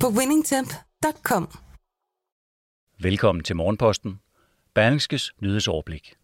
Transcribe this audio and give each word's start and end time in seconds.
på 0.00 0.08
winningtemp.com. 0.08 1.48
Velkommen 3.00 3.44
til 3.44 3.56
Morgenposten. 3.56 4.20
Berlingskes 4.74 5.32
nyhedsoverblik. 5.42 6.14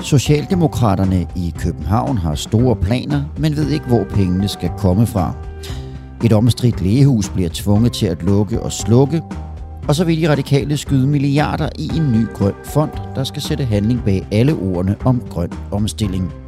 Socialdemokraterne 0.00 1.20
i 1.36 1.54
København 1.58 2.18
har 2.18 2.34
store 2.34 2.76
planer, 2.76 3.24
men 3.38 3.56
ved 3.56 3.70
ikke, 3.70 3.86
hvor 3.86 4.04
pengene 4.04 4.48
skal 4.48 4.70
komme 4.78 5.06
fra. 5.06 5.34
Et 6.24 6.32
omstridt 6.32 6.80
lægehus 6.80 7.28
bliver 7.28 7.50
tvunget 7.52 7.92
til 7.92 8.06
at 8.06 8.22
lukke 8.22 8.62
og 8.62 8.72
slukke, 8.72 9.22
og 9.88 9.94
så 9.94 10.04
vil 10.04 10.22
de 10.22 10.30
radikale 10.30 10.76
skyde 10.76 11.06
milliarder 11.06 11.68
i 11.78 11.88
en 11.96 12.12
ny 12.12 12.26
grøn 12.34 12.54
fond, 12.64 12.90
der 13.14 13.24
skal 13.24 13.42
sætte 13.42 13.64
handling 13.64 14.04
bag 14.04 14.26
alle 14.32 14.54
ordene 14.54 14.96
om 15.04 15.20
grøn 15.20 15.52
omstilling. 15.72 16.43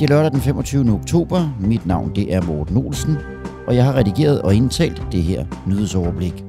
Det 0.00 0.10
er 0.10 0.14
lørdag 0.14 0.32
den 0.32 0.40
25. 0.40 0.92
oktober. 0.92 1.56
Mit 1.60 1.86
navn 1.86 2.14
det 2.14 2.34
er 2.34 2.42
Morten 2.42 2.76
Olsen, 2.76 3.16
og 3.66 3.74
jeg 3.76 3.84
har 3.84 3.96
redigeret 3.96 4.42
og 4.42 4.54
indtalt 4.54 5.02
det 5.12 5.22
her 5.22 5.46
nyhedsoverblik. 5.68 6.44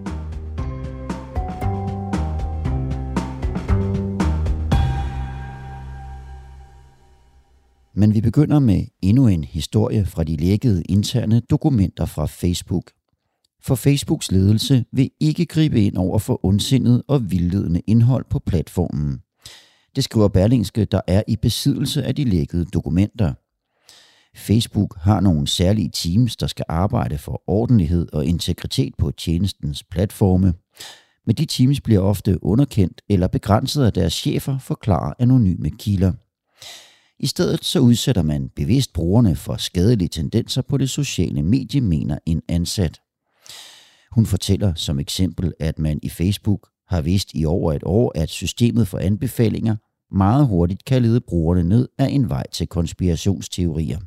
Men 7.96 8.14
vi 8.14 8.22
begynder 8.22 8.60
med 8.60 8.84
endnu 9.02 9.28
en 9.28 9.44
historie 9.44 10.06
fra 10.06 10.24
de 10.24 10.36
lækkede 10.36 10.84
interne 10.90 11.40
dokumenter 11.40 12.06
fra 12.06 12.26
Facebook. 12.26 12.92
For 13.64 13.76
Facebooks 13.76 14.32
ledelse 14.32 14.86
vil 14.92 15.10
ikke 15.20 15.46
gribe 15.46 15.82
ind 15.82 15.98
over 15.98 16.20
for 16.20 16.46
ondsindet 16.46 17.04
og 17.08 17.32
vildledende 17.32 17.82
indhold 17.88 18.26
på 18.30 18.40
platformen. 18.40 19.20
Det 19.96 20.04
skriver 20.04 20.28
Berlingske, 20.28 20.86
der 20.86 21.02
er 21.08 21.24
i 21.28 21.36
besiddelse 21.36 22.04
af 22.04 22.16
de 22.16 22.24
lækkede 22.24 22.66
dokumenter. 22.66 23.34
Facebook 24.36 24.98
har 24.98 25.20
nogle 25.20 25.48
særlige 25.48 25.90
teams, 25.94 26.36
der 26.36 26.48
skal 26.48 26.66
arbejde 26.70 27.18
for 27.18 27.44
ordentlighed 27.48 28.08
og 28.14 28.26
integritet 28.26 28.94
på 28.98 29.12
tjenestens 29.12 29.84
platforme. 29.84 30.54
Men 31.26 31.36
de 31.36 31.46
teams 31.46 31.82
bliver 31.82 32.00
ofte 32.00 32.44
underkendt 32.44 33.02
eller 33.10 33.28
begrænset 33.28 33.84
af 33.84 33.94
deres 33.94 34.14
chefer, 34.14 34.58
forklarer 34.60 35.14
anonyme 35.20 35.70
kilder. 35.70 36.12
I 37.20 37.28
stedet 37.28 37.66
så 37.66 37.80
udsætter 37.80 38.22
man 38.22 38.50
bevidst 38.56 38.94
brugerne 38.94 39.36
for 39.36 39.56
skadelige 39.56 40.08
tendenser 40.08 40.62
på 40.62 40.78
det 40.78 40.90
sociale 40.90 41.42
medie, 41.42 41.82
mener 41.82 42.18
en 42.26 42.42
ansat. 42.50 43.00
Hun 44.12 44.26
fortæller 44.26 44.74
som 44.76 45.00
eksempel, 45.00 45.54
at 45.60 45.80
man 45.80 46.00
i 46.04 46.10
Facebook 46.10 46.70
har 46.88 47.02
vidst 47.02 47.30
i 47.34 47.46
over 47.46 47.74
et 47.74 47.84
år, 47.86 48.12
at 48.16 48.30
systemet 48.30 48.88
for 48.88 48.98
anbefalinger 48.98 49.76
meget 50.12 50.48
hurtigt 50.48 50.86
kan 50.86 51.02
lede 51.02 51.22
brugerne 51.22 51.64
ned 51.64 51.88
af 51.98 52.08
en 52.08 52.30
vej 52.30 52.44
til 52.52 52.68
konspirationsteorier. 52.68 54.00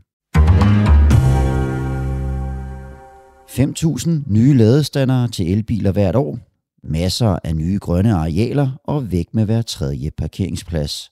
5.000 3.49 4.11
nye 4.27 4.55
ladestandere 4.55 5.29
til 5.29 5.53
elbiler 5.53 5.93
hvert 5.93 6.17
år, 6.17 6.39
masser 6.83 7.39
af 7.45 7.57
nye 7.57 7.79
grønne 7.79 8.15
arealer 8.15 8.71
og 8.85 9.13
væk 9.13 9.35
med 9.35 9.45
hver 9.45 9.63
tredje 9.63 10.11
parkeringsplads. 10.11 11.11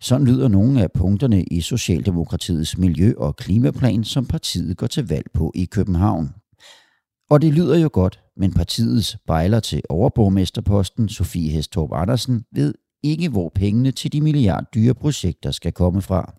Sådan 0.00 0.26
lyder 0.26 0.48
nogle 0.48 0.82
af 0.82 0.92
punkterne 0.92 1.44
i 1.44 1.60
Socialdemokratiets 1.60 2.78
miljø- 2.78 3.14
og 3.18 3.36
klimaplan, 3.36 4.04
som 4.04 4.26
partiet 4.26 4.76
går 4.76 4.86
til 4.86 5.08
valg 5.08 5.26
på 5.34 5.52
i 5.54 5.64
København. 5.64 6.28
Og 7.30 7.42
det 7.42 7.54
lyder 7.54 7.78
jo 7.78 7.90
godt, 7.92 8.20
men 8.36 8.52
partiets 8.52 9.16
bejler 9.26 9.60
til 9.60 9.82
overborgmesterposten, 9.88 11.08
Sofie 11.08 11.50
Hestorp 11.50 11.90
Andersen, 11.92 12.44
ved 12.52 12.74
ikke, 13.02 13.28
hvor 13.28 13.52
pengene 13.54 13.90
til 13.90 14.12
de 14.12 14.20
milliarddyre 14.20 14.94
projekter 14.94 15.50
skal 15.50 15.72
komme 15.72 16.02
fra. 16.02 16.34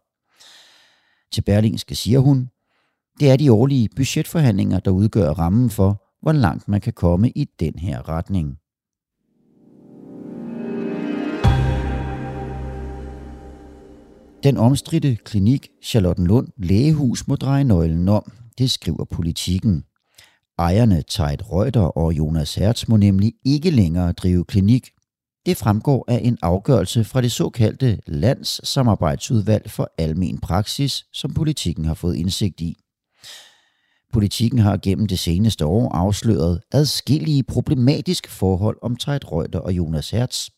Til 1.34 1.42
Berlingske 1.42 1.96
siger 1.96 2.19
hun, 2.19 2.50
det 3.19 3.30
er 3.30 3.35
de 3.35 3.52
årlige 3.52 3.90
budgetforhandlinger, 3.96 4.80
der 4.80 4.91
udgør 4.91 5.30
rammen 5.30 5.69
for, 5.69 6.03
hvor 6.22 6.31
langt 6.31 6.68
man 6.68 6.81
kan 6.81 6.94
komme 6.94 7.30
i 7.30 7.46
den 7.59 7.74
her 7.80 8.09
retning. 8.09 8.57
Den 14.44 14.57
omstridte 14.57 15.16
klinik 15.16 15.68
Charlottenlund 15.84 16.47
Lægehus 16.57 17.28
må 17.28 17.35
dreje 17.35 17.63
nøglen 17.63 18.09
om, 18.09 18.31
det 18.57 18.72
skriver 18.72 19.06
politikken. 19.06 19.84
Ejerne 20.59 21.03
Tejt 21.07 21.51
Reuter 21.51 21.81
og 21.81 22.13
Jonas 22.13 22.56
Hertz 22.56 22.88
må 22.88 22.97
nemlig 22.97 23.34
ikke 23.46 23.69
længere 23.69 24.12
drive 24.12 24.46
klinik. 24.46 24.90
Det 25.46 25.57
fremgår 25.57 26.06
af 26.07 26.22
en 26.24 26.38
afgørelse 26.41 27.03
fra 27.03 27.22
det 27.22 27.31
såkaldte 27.31 28.00
Landssamarbejdsudvalg 28.07 29.72
for 29.72 29.91
Almen 29.97 30.38
Praksis, 30.38 31.06
som 31.13 31.34
politikken 31.34 31.86
har 31.86 31.94
fået 31.94 32.16
indsigt 32.16 32.62
i. 32.62 32.78
Politikken 34.14 34.59
har 34.59 34.78
gennem 34.78 35.08
det 35.08 35.20
seneste 35.20 35.66
år 35.66 35.96
afsløret 35.96 36.62
adskillige 36.72 37.44
problematiske 37.44 38.30
forhold 38.30 38.78
om 38.81 38.96
Tejt 38.96 39.31
Reuter 39.31 39.59
og 39.59 39.74
Jonas 39.74 40.09
Hertz, 40.09 40.50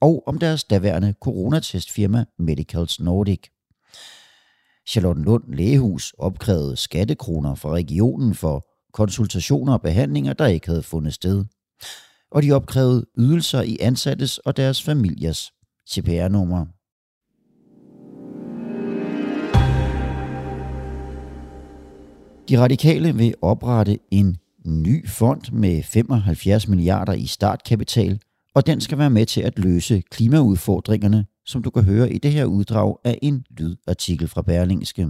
og 0.00 0.22
om 0.26 0.38
deres 0.38 0.64
daværende 0.64 1.14
coronatestfirma 1.22 2.24
Medicals 2.38 3.00
Nordic. 3.00 3.40
Charlottenlund 4.88 5.54
Lægehus 5.54 6.14
opkrævede 6.18 6.76
skattekroner 6.76 7.54
fra 7.54 7.70
regionen 7.70 8.34
for 8.34 8.66
konsultationer 8.92 9.72
og 9.72 9.82
behandlinger, 9.82 10.32
der 10.32 10.46
ikke 10.46 10.66
havde 10.66 10.82
fundet 10.82 11.14
sted. 11.14 11.44
Og 12.30 12.42
de 12.42 12.52
opkrævede 12.52 13.06
ydelser 13.18 13.62
i 13.62 13.76
ansattes 13.80 14.38
og 14.38 14.56
deres 14.56 14.82
familiers 14.82 15.52
CPR-nummer. 15.90 16.66
De 22.50 22.60
radikale 22.60 23.16
vil 23.16 23.34
oprette 23.42 23.98
en 24.10 24.36
ny 24.66 25.08
fond 25.08 25.52
med 25.52 25.82
75 25.82 26.68
milliarder 26.68 27.12
i 27.12 27.26
startkapital, 27.26 28.20
og 28.54 28.66
den 28.66 28.80
skal 28.80 28.98
være 28.98 29.10
med 29.10 29.26
til 29.26 29.40
at 29.40 29.58
løse 29.58 30.02
klimaudfordringerne, 30.10 31.26
som 31.46 31.62
du 31.62 31.70
kan 31.70 31.84
høre 31.84 32.12
i 32.12 32.18
det 32.18 32.32
her 32.32 32.44
uddrag 32.44 32.96
af 33.04 33.18
en 33.22 33.44
lydartikel 33.58 34.28
fra 34.28 34.42
Berlingske. 34.42 35.08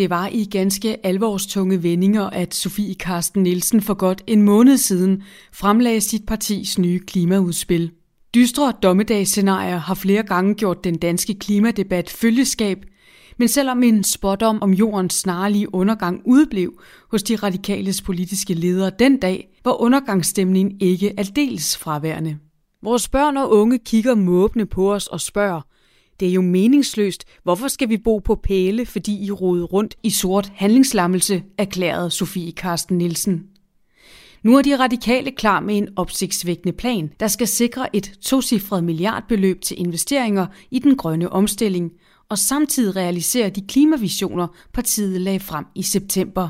Det 0.00 0.10
var 0.10 0.26
i 0.26 0.44
ganske 0.44 1.06
alvorstunge 1.06 1.82
vendinger, 1.82 2.22
at 2.22 2.54
Sofie 2.54 2.94
Karsten 2.94 3.42
Nielsen 3.42 3.82
for 3.82 3.94
godt 3.94 4.22
en 4.26 4.42
måned 4.42 4.76
siden 4.76 5.22
fremlagde 5.52 6.00
sit 6.00 6.26
partis 6.26 6.78
nye 6.78 6.98
klimaudspil. 6.98 7.90
Dystre 8.34 8.72
dommedagsscenarier 8.82 9.76
har 9.76 9.94
flere 9.94 10.22
gange 10.22 10.54
gjort 10.54 10.84
den 10.84 10.98
danske 10.98 11.34
klimadebat 11.34 12.10
følgeskab, 12.10 12.78
men 13.38 13.48
selvom 13.48 13.82
en 13.82 14.04
spådom 14.04 14.62
om 14.62 14.72
jordens 14.72 15.14
snarlige 15.14 15.74
undergang 15.74 16.22
udblev 16.26 16.72
hos 17.10 17.22
de 17.22 17.36
radikales 17.36 18.02
politiske 18.02 18.54
ledere 18.54 18.90
den 18.98 19.16
dag, 19.16 19.48
var 19.64 19.80
undergangsstemningen 19.80 20.80
ikke 20.80 21.14
aldeles 21.18 21.76
fraværende. 21.76 22.38
Vores 22.82 23.08
børn 23.08 23.36
og 23.36 23.52
unge 23.52 23.78
kigger 23.78 24.14
måbne 24.14 24.66
på 24.66 24.94
os 24.94 25.06
og 25.06 25.20
spørger, 25.20 25.60
det 26.20 26.28
er 26.28 26.32
jo 26.32 26.42
meningsløst. 26.42 27.24
Hvorfor 27.42 27.68
skal 27.68 27.88
vi 27.88 27.96
bo 27.96 28.18
på 28.18 28.34
pæle, 28.34 28.86
fordi 28.86 29.24
I 29.24 29.30
rode 29.30 29.64
rundt 29.64 29.96
i 30.02 30.10
sort 30.10 30.52
handlingslammelse, 30.54 31.42
erklærede 31.58 32.10
Sofie 32.10 32.52
Karsten 32.52 32.98
Nielsen. 32.98 33.42
Nu 34.42 34.56
er 34.56 34.62
de 34.62 34.78
radikale 34.78 35.30
klar 35.30 35.60
med 35.60 35.76
en 35.76 35.88
opsigtsvækkende 35.96 36.72
plan, 36.72 37.10
der 37.20 37.28
skal 37.28 37.48
sikre 37.48 37.96
et 37.96 38.12
tocifret 38.22 38.84
milliardbeløb 38.84 39.60
til 39.60 39.80
investeringer 39.80 40.46
i 40.70 40.78
den 40.78 40.96
grønne 40.96 41.32
omstilling, 41.32 41.90
og 42.28 42.38
samtidig 42.38 42.96
realisere 42.96 43.50
de 43.50 43.60
klimavisioner, 43.60 44.46
partiet 44.72 45.20
lagde 45.20 45.40
frem 45.40 45.64
i 45.74 45.82
september. 45.82 46.48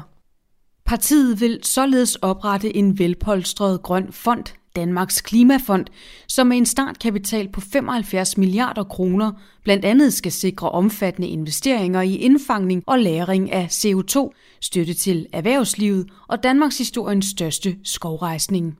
Partiet 0.86 1.40
vil 1.40 1.58
således 1.62 2.16
oprette 2.16 2.76
en 2.76 2.98
velpolstret 2.98 3.82
grøn 3.82 4.12
fond, 4.12 4.44
Danmarks 4.76 5.20
Klimafond, 5.20 5.86
som 6.28 6.46
med 6.46 6.56
en 6.56 6.66
startkapital 6.66 7.48
på 7.48 7.60
75 7.60 8.38
milliarder 8.38 8.84
kroner 8.84 9.32
blandt 9.64 9.84
andet 9.84 10.12
skal 10.12 10.32
sikre 10.32 10.70
omfattende 10.70 11.28
investeringer 11.28 12.02
i 12.02 12.14
indfangning 12.14 12.82
og 12.86 12.98
lagring 12.98 13.52
af 13.52 13.66
CO2, 13.66 14.30
støtte 14.60 14.94
til 14.94 15.26
erhvervslivet 15.32 16.10
og 16.28 16.42
Danmarks 16.42 16.78
historiens 16.78 17.26
største 17.26 17.76
skovrejsning. 17.84 18.76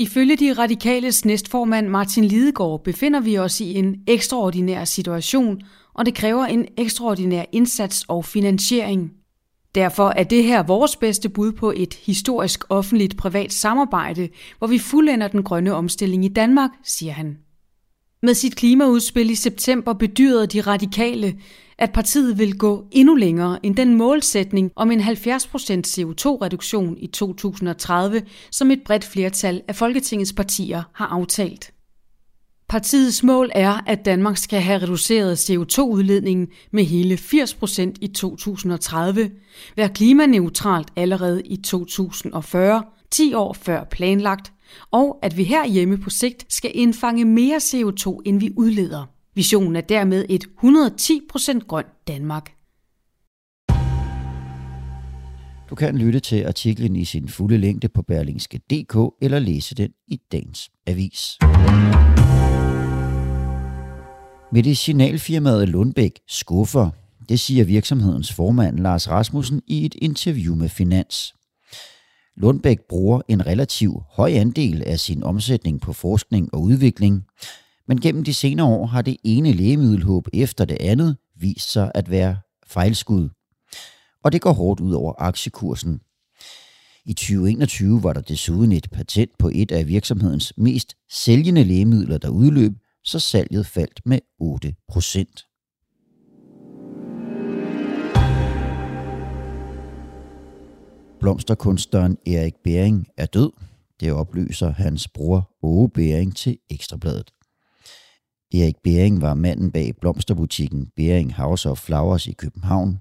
Ifølge 0.00 0.36
de 0.36 0.52
radikales 0.52 1.24
næstformand 1.24 1.88
Martin 1.88 2.24
Lidegaard 2.24 2.84
befinder 2.84 3.20
vi 3.20 3.38
os 3.38 3.60
i 3.60 3.74
en 3.74 3.96
ekstraordinær 4.06 4.84
situation, 4.84 5.60
og 5.94 6.06
det 6.06 6.14
kræver 6.14 6.44
en 6.44 6.66
ekstraordinær 6.76 7.44
indsats 7.52 8.04
og 8.08 8.24
finansiering. 8.24 9.17
Derfor 9.74 10.08
er 10.16 10.22
det 10.22 10.44
her 10.44 10.62
vores 10.62 10.96
bedste 10.96 11.28
bud 11.28 11.52
på 11.52 11.72
et 11.76 11.94
historisk 11.94 12.64
offentligt 12.68 13.16
privat 13.16 13.52
samarbejde, 13.52 14.28
hvor 14.58 14.66
vi 14.66 14.78
fuldender 14.78 15.28
den 15.28 15.42
grønne 15.42 15.74
omstilling 15.74 16.24
i 16.24 16.28
Danmark, 16.28 16.70
siger 16.84 17.12
han. 17.12 17.38
Med 18.22 18.34
sit 18.34 18.56
klimaudspil 18.56 19.30
i 19.30 19.34
september 19.34 19.92
bedyrede 19.92 20.46
de 20.46 20.60
radikale, 20.60 21.38
at 21.78 21.92
partiet 21.92 22.38
vil 22.38 22.58
gå 22.58 22.86
endnu 22.90 23.14
længere 23.14 23.66
end 23.66 23.76
den 23.76 23.94
målsætning 23.94 24.72
om 24.76 24.90
en 24.90 25.00
70% 25.00 25.02
CO2-reduktion 25.86 26.96
i 26.98 27.06
2030, 27.06 28.22
som 28.50 28.70
et 28.70 28.82
bredt 28.84 29.04
flertal 29.04 29.62
af 29.68 29.76
Folketingets 29.76 30.32
partier 30.32 30.82
har 30.92 31.06
aftalt. 31.06 31.72
Partiets 32.68 33.22
mål 33.22 33.50
er, 33.54 33.80
at 33.86 34.04
Danmark 34.04 34.36
skal 34.36 34.60
have 34.60 34.82
reduceret 34.82 35.50
CO2-udledningen 35.50 36.48
med 36.70 36.84
hele 36.84 37.14
80% 37.14 37.92
i 38.00 38.06
2030, 38.06 39.30
være 39.76 39.88
klimaneutralt 39.88 40.88
allerede 40.96 41.42
i 41.42 41.56
2040, 41.56 42.82
10 43.10 43.34
år 43.34 43.52
før 43.52 43.84
planlagt, 43.84 44.52
og 44.90 45.18
at 45.22 45.36
vi 45.36 45.44
herhjemme 45.44 45.98
på 45.98 46.10
sigt 46.10 46.52
skal 46.52 46.70
indfange 46.74 47.24
mere 47.24 47.56
CO2, 47.56 48.18
end 48.24 48.40
vi 48.40 48.52
udleder. 48.56 49.04
Visionen 49.34 49.76
er 49.76 49.80
dermed 49.80 50.24
et 50.28 50.44
110% 50.64 51.58
grønt 51.66 52.08
Danmark. 52.08 52.52
Du 55.70 55.74
kan 55.74 55.98
lytte 55.98 56.20
til 56.20 56.44
artiklen 56.44 56.96
i 56.96 57.04
sin 57.04 57.28
fulde 57.28 57.58
længde 57.58 57.88
på 57.88 58.02
berlingske.dk 58.02 59.14
eller 59.22 59.38
læse 59.38 59.74
den 59.74 59.90
i 60.06 60.20
dagens 60.32 60.70
avis. 60.86 61.38
Medicinalfirmaet 64.52 65.68
Lundbæk 65.68 66.20
skuffer, 66.28 66.90
det 67.28 67.40
siger 67.40 67.64
virksomhedens 67.64 68.32
formand 68.32 68.78
Lars 68.78 69.08
Rasmussen 69.08 69.62
i 69.66 69.86
et 69.86 69.94
interview 70.02 70.54
med 70.54 70.68
Finans. 70.68 71.34
Lundbæk 72.36 72.78
bruger 72.88 73.20
en 73.28 73.46
relativ 73.46 74.02
høj 74.10 74.32
andel 74.32 74.82
af 74.86 75.00
sin 75.00 75.22
omsætning 75.22 75.80
på 75.80 75.92
forskning 75.92 76.54
og 76.54 76.62
udvikling, 76.62 77.24
men 77.88 78.00
gennem 78.00 78.24
de 78.24 78.34
senere 78.34 78.66
år 78.66 78.86
har 78.86 79.02
det 79.02 79.16
ene 79.24 79.52
lægemiddelhåb 79.52 80.28
efter 80.32 80.64
det 80.64 80.76
andet 80.80 81.16
vist 81.40 81.72
sig 81.72 81.92
at 81.94 82.10
være 82.10 82.36
fejlskud. 82.66 83.28
Og 84.24 84.32
det 84.32 84.40
går 84.40 84.52
hårdt 84.52 84.80
ud 84.80 84.92
over 84.92 85.12
aktiekursen. 85.18 86.00
I 87.04 87.12
2021 87.12 88.02
var 88.02 88.12
der 88.12 88.20
desuden 88.20 88.72
et 88.72 88.90
patent 88.92 89.30
på 89.38 89.50
et 89.54 89.72
af 89.72 89.88
virksomhedens 89.88 90.52
mest 90.56 90.94
sælgende 91.10 91.64
lægemidler, 91.64 92.18
der 92.18 92.28
udløb, 92.28 92.72
så 93.08 93.18
salget 93.18 93.66
faldt 93.66 94.00
med 94.04 94.18
8 94.40 94.74
procent. 94.88 95.44
Blomsterkunstneren 101.20 102.18
Erik 102.26 102.54
Bering 102.64 103.06
er 103.16 103.26
død. 103.26 103.50
Det 104.00 104.12
oplyser 104.12 104.70
hans 104.70 105.08
bror 105.08 105.50
Åge 105.62 105.90
Bering 105.90 106.36
til 106.36 106.58
Ekstrabladet. 106.70 107.30
Erik 108.54 108.76
Bering 108.84 109.20
var 109.20 109.34
manden 109.34 109.72
bag 109.72 109.92
blomsterbutikken 110.00 110.86
Bering 110.96 111.34
House 111.34 111.70
of 111.70 111.78
Flowers 111.78 112.26
i 112.26 112.32
København, 112.32 113.00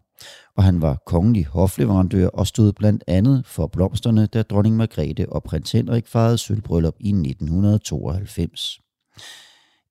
og 0.57 0.63
han 0.63 0.81
var 0.81 1.01
kongelig 1.05 1.45
hofleverandør 1.45 2.27
og 2.27 2.47
stod 2.47 2.73
blandt 2.73 3.03
andet 3.07 3.45
for 3.45 3.67
blomsterne, 3.67 4.25
da 4.25 4.41
dronning 4.43 4.75
Margrethe 4.75 5.29
og 5.29 5.43
prins 5.43 5.71
Henrik 5.71 6.07
fejrede 6.07 6.37
sølvbryllup 6.37 6.95
i 6.99 7.09
1992. 7.09 8.79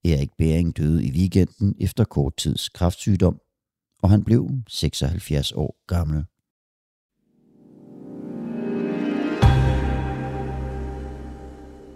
Erik 0.06 0.31
Bering 0.38 0.76
døde 0.76 1.05
i 1.05 1.11
weekenden 1.11 1.75
efter 1.81 2.05
kort 2.05 2.37
tids 2.37 2.69
kraftsygdom, 2.69 3.41
og 4.03 4.11
han 4.11 4.25
blev 4.25 4.50
76 4.69 5.53
år 5.53 5.76
gammel. 5.87 6.25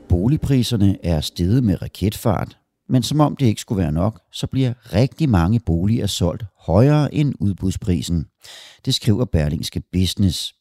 Boligpriserne 0.09 0.99
er 1.05 1.21
steget 1.21 1.65
med 1.65 1.83
raketfart, 1.83 2.59
men 2.89 3.03
som 3.03 3.21
om 3.21 3.37
det 3.37 3.47
ikke 3.47 3.61
skulle 3.61 3.83
være 3.83 3.93
nok, 3.93 4.21
så 4.33 4.47
bliver 4.47 4.95
rigtig 4.95 5.29
mange 5.29 5.61
boliger 5.61 6.07
solgt 6.07 6.45
højere 6.59 7.15
end 7.15 7.35
udbudsprisen. 7.41 8.27
Det 8.85 8.95
skriver 8.95 9.25
Berlingske 9.25 9.83
Business. 9.93 10.55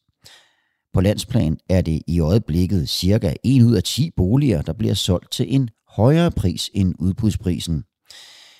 På 0.92 1.00
landsplan 1.00 1.58
er 1.68 1.80
det 1.80 2.02
i 2.06 2.20
øjeblikket 2.20 2.88
cirka 2.88 3.34
1 3.44 3.62
ud 3.62 3.74
af 3.76 3.82
10 3.82 4.10
boliger, 4.16 4.62
der 4.62 4.72
bliver 4.72 4.94
solgt 4.94 5.32
til 5.32 5.54
en 5.54 5.70
højere 5.90 6.30
pris 6.30 6.70
end 6.74 6.94
udbudsprisen. 6.98 7.84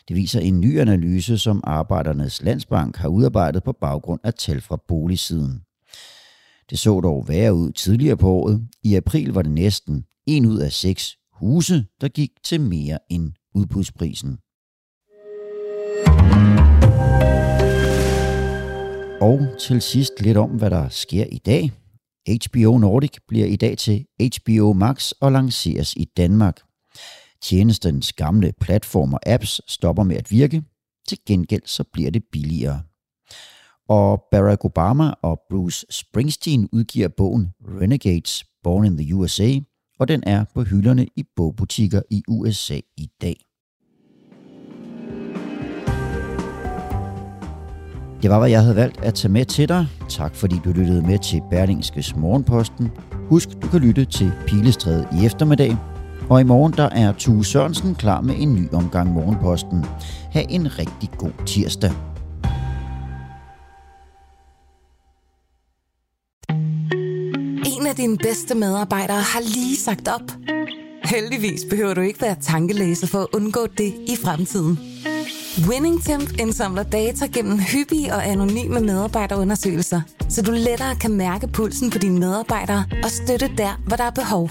Det 0.09 0.17
viser 0.17 0.41
en 0.41 0.61
ny 0.61 0.81
analyse, 0.81 1.39
som 1.39 1.61
Arbejdernes 1.65 2.43
Landsbank 2.43 2.97
har 2.97 3.09
udarbejdet 3.09 3.63
på 3.63 3.73
baggrund 3.73 4.21
af 4.25 4.35
tal 4.35 4.61
fra 4.61 4.79
boligsiden. 4.89 5.61
Det 6.71 6.79
så 6.79 7.01
dog 7.01 7.29
værre 7.29 7.55
ud 7.55 7.73
tidligere 7.73 8.17
på 8.17 8.29
året. 8.29 8.69
I 8.83 8.95
april 8.95 9.33
var 9.33 9.43
det 9.43 9.53
næsten 9.53 10.05
en 10.27 10.47
ud 10.47 10.59
af 10.59 10.73
seks 10.73 11.17
huse, 11.33 11.85
der 12.01 12.09
gik 12.09 12.31
til 12.45 12.61
mere 12.61 12.99
end 13.11 13.33
udbudsprisen. 13.55 14.39
Og 19.21 19.59
til 19.59 19.83
sidst 19.83 20.13
lidt 20.21 20.37
om, 20.37 20.51
hvad 20.51 20.71
der 20.71 20.89
sker 20.89 21.25
i 21.25 21.39
dag. 21.39 21.73
HBO 22.29 22.79
Nordic 22.79 23.17
bliver 23.29 23.47
i 23.47 23.57
dag 23.57 23.79
til 23.79 24.07
HBO 24.21 24.73
Max 24.73 25.11
og 25.21 25.33
lanceres 25.33 25.95
i 25.95 26.05
Danmark. 26.17 26.61
Tjenestens 27.43 28.13
gamle 28.13 28.53
platform 28.61 29.15
og 29.15 29.21
apps 29.27 29.61
stopper 29.67 30.03
med 30.03 30.17
at 30.17 30.31
virke. 30.31 30.63
Til 31.09 31.19
gengæld 31.27 31.63
så 31.67 31.85
bliver 31.93 32.11
det 32.11 32.23
billigere. 32.33 32.83
Og 33.89 34.23
Barack 34.31 34.65
Obama 34.65 35.15
og 35.23 35.41
Bruce 35.51 35.87
Springsteen 35.91 36.69
udgiver 36.73 37.09
bogen 37.09 37.49
Renegades 37.81 38.45
Born 38.63 38.85
in 38.85 38.97
the 38.97 39.15
USA, 39.15 39.59
og 39.99 40.09
den 40.09 40.23
er 40.27 40.45
på 40.55 40.63
hylderne 40.63 41.07
i 41.17 41.25
bogbutikker 41.37 42.03
i 42.11 42.23
USA 42.29 42.81
i 42.97 43.09
dag. 43.23 43.37
Det 48.23 48.31
var, 48.31 48.39
hvad 48.39 48.51
jeg 48.51 48.63
havde 48.63 48.77
valgt 48.77 49.01
at 49.01 49.15
tage 49.15 49.33
med 49.33 49.45
til 49.45 49.69
dig. 49.69 49.87
Tak 50.09 50.35
fordi 50.35 50.57
du 50.65 50.73
lyttede 50.73 51.03
med 51.03 51.19
til 51.19 51.41
Berlingskes 51.51 52.17
Morgenposten. 52.17 52.91
Husk, 53.29 53.49
du 53.63 53.69
kan 53.69 53.81
lytte 53.81 54.05
til 54.05 54.33
Pilestræde 54.47 55.09
i 55.21 55.27
eftermiddag. 55.27 55.77
Og 56.31 56.41
i 56.41 56.45
morgen 56.45 56.73
der 56.73 56.89
er 56.89 57.13
Tue 57.13 57.45
Sørensen 57.45 57.95
klar 57.95 58.21
med 58.21 58.35
en 58.39 58.55
ny 58.55 58.73
omgang 58.73 59.13
Morgenposten. 59.13 59.85
Ha' 60.33 60.45
en 60.49 60.79
rigtig 60.79 61.11
god 61.19 61.47
tirsdag. 61.47 61.93
En 67.67 67.87
af 67.87 67.97
dine 67.97 68.17
bedste 68.17 68.55
medarbejdere 68.55 69.21
har 69.21 69.41
lige 69.41 69.77
sagt 69.77 70.09
op. 70.09 70.33
Heldigvis 71.05 71.61
behøver 71.71 71.95
du 71.95 72.01
ikke 72.01 72.23
være 72.23 72.37
tankelæser 72.41 73.07
for 73.07 73.19
at 73.19 73.27
undgå 73.35 73.67
det 73.79 73.95
i 74.09 74.17
fremtiden. 74.25 74.79
WinningTemp 75.69 76.41
indsamler 76.41 76.83
data 76.83 77.27
gennem 77.27 77.59
hyppige 77.59 78.15
og 78.15 78.27
anonyme 78.27 78.81
medarbejderundersøgelser, 78.81 80.01
så 80.29 80.43
du 80.43 80.51
lettere 80.51 80.97
kan 80.97 81.13
mærke 81.13 81.47
pulsen 81.47 81.91
på 81.91 81.99
dine 81.99 82.19
medarbejdere 82.19 82.85
og 83.05 83.11
støtte 83.11 83.51
der, 83.59 83.81
hvor 83.87 83.97
der 83.97 84.05
er 84.05 84.11
behov. 84.11 84.51